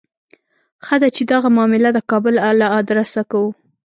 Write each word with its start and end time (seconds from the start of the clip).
ښه 0.85 0.95
ده 1.01 1.09
چې 1.15 1.21
دغه 1.31 1.47
معامله 1.55 1.89
د 1.93 1.99
کابل 2.11 2.35
له 2.59 2.67
آدرسه 2.79 3.21
کوو. 3.31 3.49